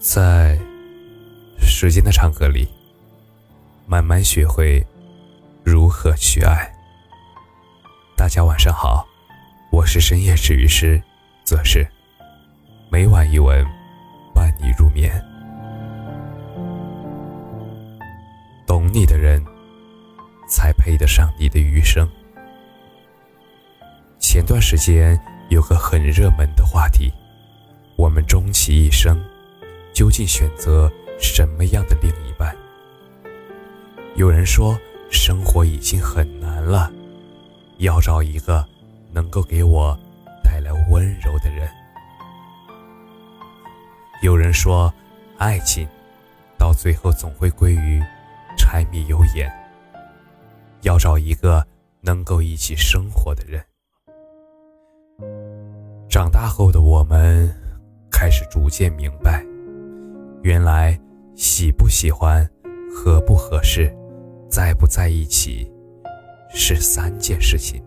[0.00, 0.56] 在
[1.58, 2.68] 时间的长河里，
[3.84, 4.84] 慢慢学会
[5.64, 6.72] 如何去爱。
[8.16, 9.04] 大家晚上好，
[9.72, 11.02] 我是深夜治愈师，
[11.42, 11.84] 则是
[12.88, 13.66] 每晚一文
[14.32, 15.12] 伴你入眠。
[18.68, 19.44] 懂你的人，
[20.48, 22.08] 才配得上你的余生。
[24.20, 27.12] 前段时间有个很热门的话题，
[27.96, 29.20] 我们终其一生，
[29.98, 30.88] 究竟选择
[31.18, 32.56] 什么样的另一半？
[34.14, 34.78] 有人说，
[35.10, 36.88] 生活已经很难了，
[37.78, 38.64] 要找一个
[39.10, 39.98] 能够给我
[40.44, 41.68] 带来温柔的人。
[44.22, 44.94] 有人说，
[45.36, 45.84] 爱情
[46.56, 48.00] 到最后总会归于
[48.56, 49.50] 柴米油盐，
[50.82, 51.66] 要找一个
[52.02, 53.60] 能够一起生活的人。
[56.08, 57.52] 长大后的我们，
[58.12, 59.44] 开始逐渐明白，
[60.48, 60.98] 原来
[61.36, 62.42] 喜不喜欢、
[62.90, 63.94] 合不合适、
[64.48, 65.70] 在不在一起，
[66.48, 67.82] 是三件事情。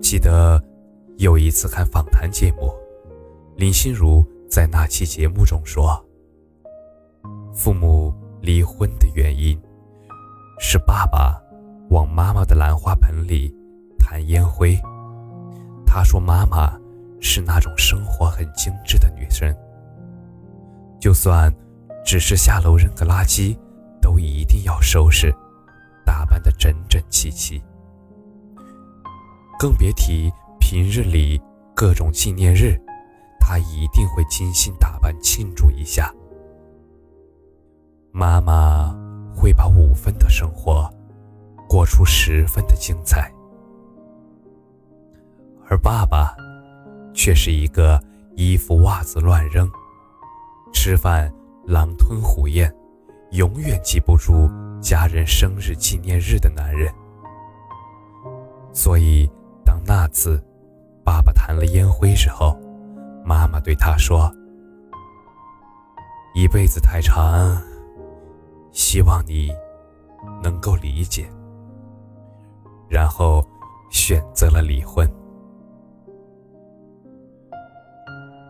[0.00, 0.60] 记得
[1.18, 2.74] 有一次看访谈节目，
[3.54, 6.04] 林心如在那期节目中说。
[7.54, 9.56] 父母离婚的原因，
[10.58, 11.40] 是爸爸
[11.90, 13.54] 往妈妈的兰花盆里
[13.98, 14.78] 弹烟灰。
[15.86, 16.78] 他说妈妈
[17.20, 19.54] 是那种生活很精致的女生，
[21.00, 21.52] 就算
[22.04, 23.56] 只是下楼扔个垃圾，
[24.00, 25.34] 都一定要收拾，
[26.04, 27.62] 打扮得整整齐齐。
[29.58, 31.40] 更别提平日里
[31.74, 32.78] 各种纪念日，
[33.40, 36.14] 她一定会精心打扮庆祝一下。
[38.12, 38.77] 妈妈
[39.58, 40.88] 把五分的生活
[41.68, 43.28] 过出十分的精彩，
[45.68, 46.32] 而爸爸
[47.12, 48.00] 却是一个
[48.36, 49.68] 衣服袜子乱扔、
[50.72, 51.28] 吃饭
[51.66, 52.72] 狼吞虎咽、
[53.32, 54.48] 永远记不住
[54.80, 56.88] 家人生日纪念日的男人。
[58.72, 59.28] 所以，
[59.64, 60.40] 当那次
[61.04, 62.56] 爸爸弹了烟灰之后，
[63.24, 64.32] 妈妈对他说
[66.32, 67.60] ：“一辈子太长。”
[68.78, 69.50] 希望你
[70.40, 71.28] 能够理解，
[72.88, 73.44] 然后
[73.90, 75.04] 选择了离婚。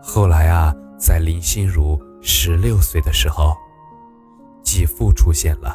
[0.03, 3.55] 后来啊，在林心如十六岁的时候，
[4.63, 5.75] 继父出现了。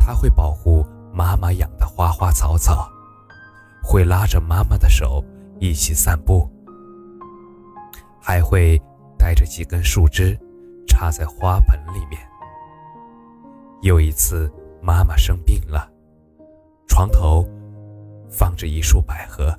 [0.00, 2.88] 他会保护妈妈养的花花草草，
[3.84, 5.24] 会拉着妈妈的手
[5.60, 6.50] 一起散步，
[8.20, 8.76] 还会
[9.16, 10.36] 带着几根树枝
[10.88, 12.20] 插在花盆里面。
[13.80, 14.50] 有一次，
[14.82, 15.88] 妈妈生病了，
[16.88, 17.46] 床头
[18.28, 19.56] 放着一束百合，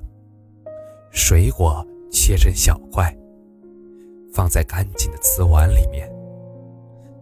[1.10, 3.16] 水果切成小块，
[4.34, 6.06] 放在干净的瓷碗里面。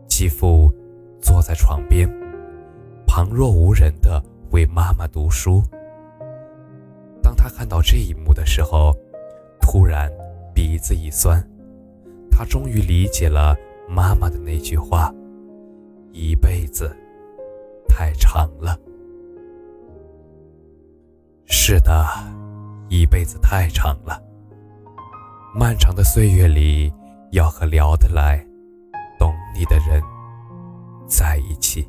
[0.09, 0.73] 继父
[1.21, 2.09] 坐在床边，
[3.07, 4.21] 旁若无人的
[4.51, 5.63] 为妈妈读书。
[7.23, 8.93] 当他看到这一幕的时候，
[9.61, 10.11] 突然
[10.53, 11.41] 鼻子一酸，
[12.29, 13.57] 他终于理解了
[13.89, 15.15] 妈妈的那句话。
[16.21, 16.91] 一辈子
[17.89, 18.77] 太长了，
[21.47, 22.05] 是的，
[22.89, 24.21] 一辈子太长了。
[25.55, 26.93] 漫长的岁月里，
[27.31, 28.45] 要和聊得来、
[29.17, 30.03] 懂你的人
[31.07, 31.89] 在一起。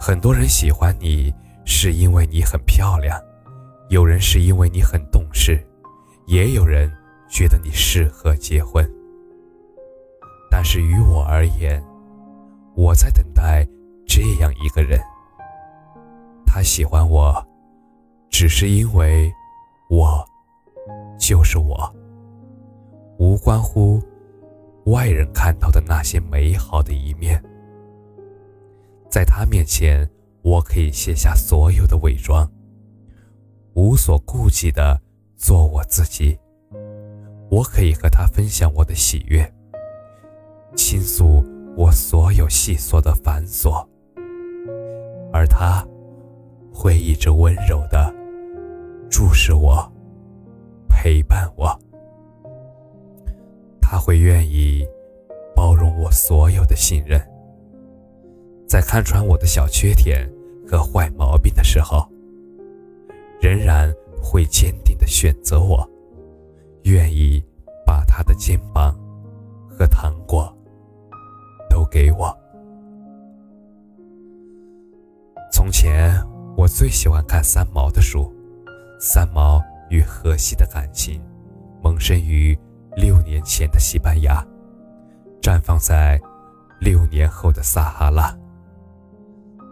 [0.00, 1.30] 很多人喜欢你，
[1.66, 3.18] 是因为你很漂亮；
[3.90, 5.62] 有人是因为你很懂事，
[6.24, 6.90] 也有人
[7.28, 8.90] 觉得你适合结婚。
[10.54, 11.82] 但是于我而言，
[12.74, 13.66] 我在等待
[14.06, 15.00] 这样一个人。
[16.44, 17.34] 他喜欢我，
[18.28, 19.32] 只是因为
[19.88, 20.22] 我
[21.18, 21.90] 就是我，
[23.18, 23.98] 无关乎
[24.84, 27.42] 外人看到的那些美好的一面。
[29.08, 30.06] 在他面前，
[30.42, 32.46] 我可以卸下所有的伪装，
[33.72, 35.00] 无所顾忌的
[35.34, 36.38] 做我自己。
[37.50, 39.50] 我可以和他分享我的喜悦。
[40.74, 41.44] 倾诉
[41.76, 43.86] 我所有细琐的繁琐，
[45.32, 45.86] 而他
[46.72, 48.12] 会一直温柔的
[49.10, 49.90] 注视我，
[50.88, 51.78] 陪伴我。
[53.80, 54.86] 他会愿意
[55.54, 57.20] 包容我所有的信任，
[58.66, 60.26] 在看穿我的小缺点
[60.66, 62.08] 和坏毛病的时候，
[63.40, 63.92] 仍然
[64.22, 65.86] 会坚定的选择我，
[66.84, 67.42] 愿意
[67.84, 68.98] 把他的肩膀
[69.68, 70.54] 和糖果。
[71.72, 72.30] 都给我。
[75.50, 76.14] 从前
[76.54, 78.30] 我最喜欢看三毛的书，
[79.00, 79.58] 三毛
[79.88, 81.18] 与荷西的感情
[81.82, 82.56] 萌生于
[82.94, 84.46] 六年前的西班牙，
[85.40, 86.20] 绽放在
[86.78, 88.36] 六年后的撒哈拉。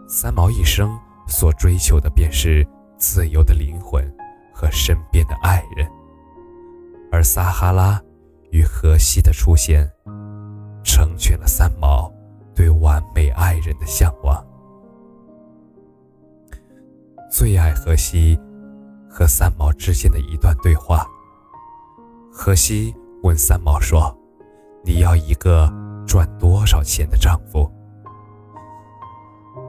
[0.07, 0.97] 三毛一生
[1.27, 4.03] 所追求的便是自由的灵魂
[4.51, 5.87] 和身边的爱人，
[7.11, 8.01] 而撒哈拉
[8.49, 9.87] 与荷西的出现，
[10.83, 12.11] 成全了三毛
[12.55, 14.45] 对完美爱人的向往。
[17.31, 18.39] 最爱荷西
[19.09, 21.05] 和三毛之间的一段对话。
[22.31, 22.93] 荷西
[23.23, 24.15] 问三毛说
[24.83, 25.71] ：“你要一个
[26.05, 27.69] 赚多少钱的丈夫？”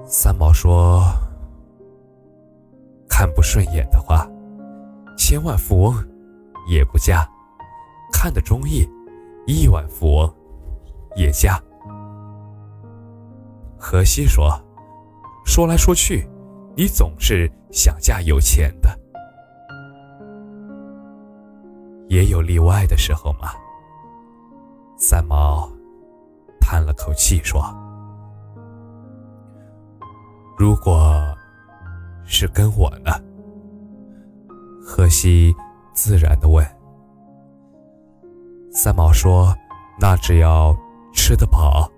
[0.06, 1.02] 三毛说
[3.08, 4.28] ：“看不顺眼的话，
[5.16, 5.94] 千万富翁
[6.68, 7.24] 也不嫁；
[8.12, 8.88] 看得中意，
[9.46, 10.34] 亿万富翁
[11.16, 11.60] 也嫁。”
[13.78, 14.50] 荷西说
[15.44, 16.28] ：“说来说去。”
[16.74, 18.98] 你总是想嫁有钱的，
[22.08, 23.50] 也有例外的时候嘛。
[24.96, 25.70] 三毛
[26.58, 27.62] 叹了口气说
[30.56, 31.22] ：“如果
[32.24, 33.10] 是跟我呢？”
[34.82, 35.54] 荷西
[35.92, 36.66] 自然的问。
[38.70, 39.54] 三毛说
[40.00, 40.74] ：“那只要
[41.12, 41.90] 吃得饱，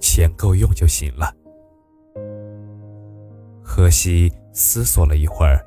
[0.00, 1.34] 钱够用就行了。”
[3.62, 5.60] 荷西思索了一会儿，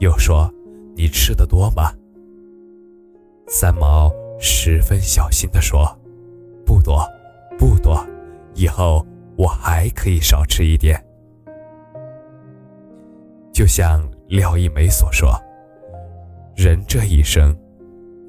[0.00, 0.52] 又说
[0.96, 1.92] ：“你吃的多吗？”
[3.46, 5.86] 三毛十分小心地说
[6.66, 7.06] ：“不多，
[7.58, 8.04] 不多，
[8.54, 9.06] 以后
[9.36, 11.02] 我还可以少吃一点。”
[13.52, 15.30] 就像廖一梅所说
[16.56, 17.56] ：“人这一生，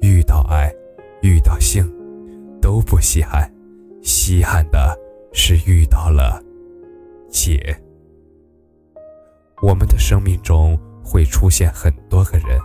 [0.00, 0.72] 遇到爱，
[1.20, 1.84] 遇到性，
[2.62, 3.52] 都不稀罕，
[4.06, 4.96] 稀罕的
[5.32, 6.40] 是遇到了
[7.28, 7.76] 姐。”
[9.60, 12.60] 我们的生命中会出现很多个人，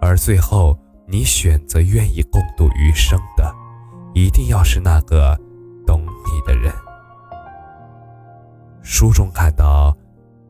[0.00, 0.76] 而最后
[1.06, 3.54] 你选择愿意共度余生的，
[4.12, 5.38] 一定要是那个
[5.86, 6.72] 懂你的人。
[8.82, 9.96] 书中看到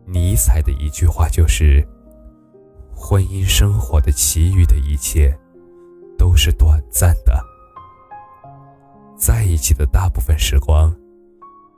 [0.06, 1.86] 尼采的一句话，就是
[2.96, 5.38] ：“婚姻生活的其余的一切
[6.16, 7.38] 都是短暂的，
[9.24, 10.92] 在一起的大部分时光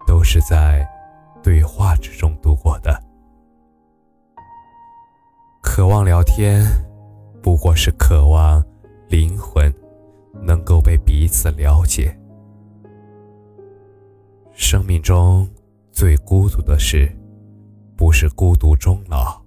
[0.06, 0.82] 都是在
[1.42, 2.98] 对话之中度过的。”
[5.62, 6.64] 渴望聊天，
[7.42, 8.64] 不过是渴望
[9.08, 9.70] 灵魂
[10.42, 12.18] 能够被彼此了解。
[14.54, 15.46] 生命中
[15.92, 17.14] 最孤独的事，
[17.94, 19.38] 不是孤独终老，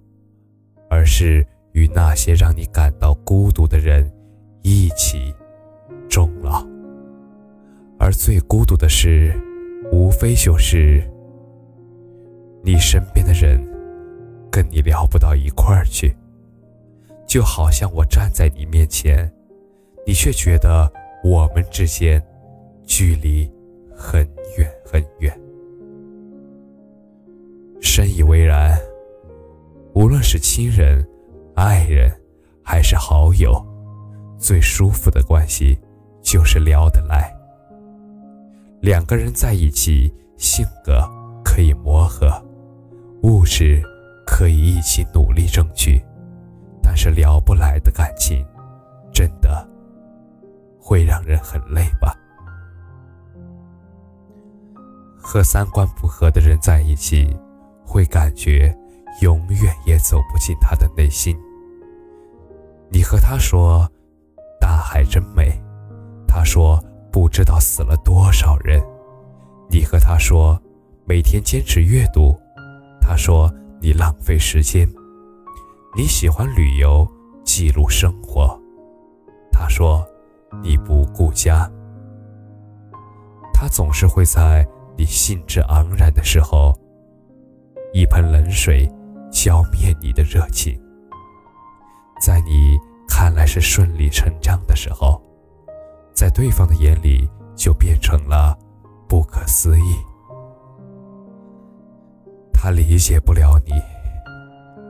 [0.88, 4.08] 而是与那些让你感到孤独的人
[4.62, 5.34] 一起
[6.08, 6.77] 终老。
[8.08, 9.38] 而最孤独的事，
[9.92, 11.06] 无非就是
[12.64, 13.62] 你身边的人。
[14.50, 16.16] 跟你聊不到一块儿去，
[17.26, 19.30] 就好像我站在你面前，
[20.06, 20.90] 你却觉得
[21.22, 22.20] 我们之间
[22.86, 23.46] 距离
[23.94, 24.26] 很
[24.56, 25.38] 远很远。
[27.82, 28.74] 深以为然。
[29.92, 31.06] 无论是亲人、
[31.54, 32.10] 爱人，
[32.62, 33.62] 还是好友，
[34.38, 35.78] 最舒服的关系
[36.22, 37.37] 就是聊得来。
[38.80, 41.00] 两个人在一起，性格
[41.44, 42.30] 可以磨合，
[43.22, 43.82] 物质。
[44.30, 46.04] 可以一起努力争取，
[46.82, 48.46] 但是聊不来的感情，
[49.10, 49.66] 真的
[50.78, 52.14] 会让人很累吧？
[55.16, 57.34] 和三观不合的人在一起，
[57.86, 58.72] 会感觉
[59.22, 61.34] 永远也走不进他的内心。
[62.90, 63.90] 你和他说
[64.60, 65.58] 大海真美，
[66.28, 66.78] 他说
[67.12, 68.82] 不知道死了多少人。
[69.70, 70.60] 你和他说
[71.04, 72.34] 每天坚持阅读，
[73.00, 73.52] 他说。
[73.80, 74.88] 你浪费时间，
[75.96, 77.06] 你喜欢旅游，
[77.44, 78.60] 记录生活。
[79.52, 80.04] 他说
[80.64, 81.70] 你不顾家，
[83.54, 86.76] 他总是会在你兴致盎然的时候，
[87.92, 88.84] 一盆冷水
[89.30, 90.76] 浇灭你的热情。
[92.20, 92.76] 在你
[93.08, 95.22] 看来是顺理成章的时候，
[96.18, 98.58] 在对方的眼里就变成了
[99.08, 99.94] 不可思议。
[102.52, 103.72] 他理解不了你，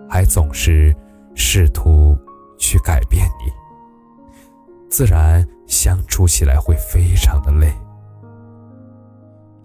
[0.08, 0.96] 还总是
[1.34, 2.16] 试图
[2.58, 3.52] 去改变你，
[4.88, 7.70] 自然相处起来会非常的累。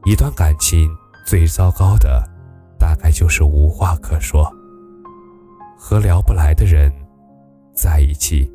[0.04, 0.94] 一段感情
[1.26, 2.30] 最糟糕的，
[2.78, 4.46] 大概就是无话可说。
[5.78, 6.92] 和聊不来的人
[7.74, 8.52] 在一起，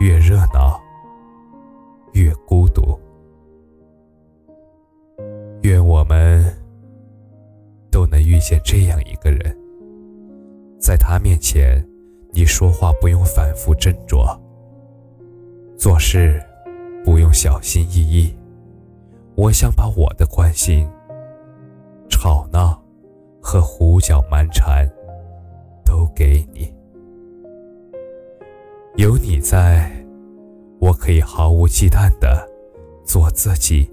[0.00, 0.78] 越热闹，
[2.18, 2.98] 越孤独。
[5.62, 6.44] 愿我们。
[7.90, 9.56] 都能遇见这样一个人，
[10.78, 11.84] 在他面前，
[12.32, 14.38] 你说话不用反复斟酌，
[15.76, 16.40] 做事
[17.04, 18.32] 不用小心翼翼。
[19.34, 20.88] 我想把我的关心、
[22.08, 22.80] 吵闹
[23.42, 24.88] 和胡搅蛮缠
[25.84, 26.72] 都给你。
[28.94, 29.90] 有你在，
[30.80, 32.48] 我可以毫无忌惮的
[33.04, 33.90] 做自己，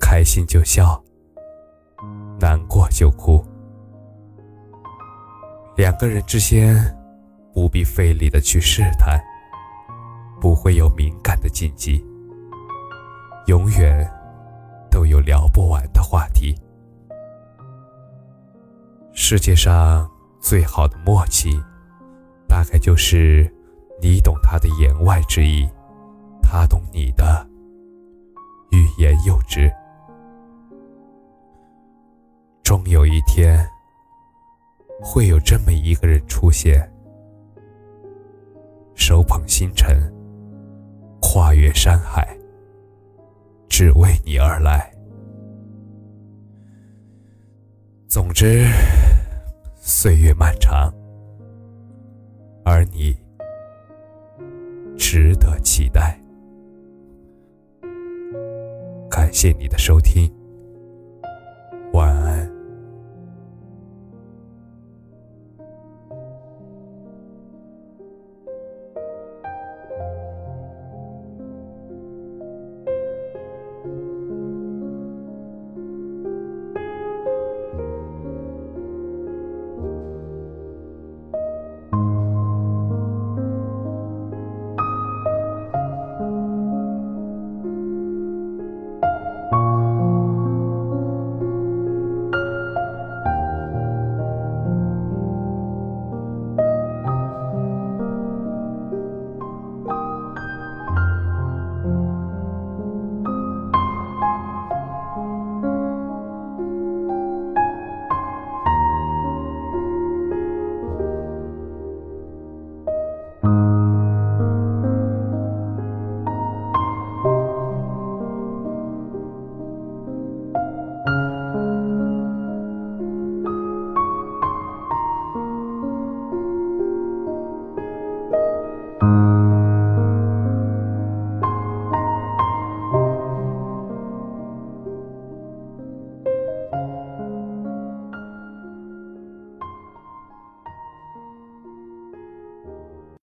[0.00, 1.02] 开心就笑。
[2.38, 3.42] 难过就哭，
[5.74, 6.76] 两个人之间
[7.54, 9.18] 不必费力的去试探，
[10.38, 12.04] 不会有敏感的禁忌，
[13.46, 14.06] 永远
[14.90, 16.54] 都有聊不完的话题。
[19.12, 20.06] 世界上
[20.38, 21.58] 最好的默契，
[22.46, 23.50] 大概就是
[24.00, 25.68] 你懂他的言外之意，
[26.42, 27.46] 他懂你的
[28.70, 29.72] 欲言又止。
[32.62, 33.58] 终有一天，
[35.00, 36.90] 会有这么一个人出现，
[38.94, 39.96] 手捧星辰，
[41.20, 42.36] 跨越山海，
[43.68, 44.92] 只为你而来。
[48.08, 48.66] 总之，
[49.76, 50.92] 岁月漫长，
[52.64, 53.16] 而你
[55.08, 56.20] 值得期待。
[59.08, 60.28] 感谢你的收听。